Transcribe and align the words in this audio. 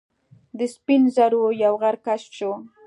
د 0.57 0.59
سپین 0.75 1.01
زرو 1.15 1.43
یو 1.63 1.73
غر 1.81 1.95
کشف 2.05 2.29
شو. 2.37 2.51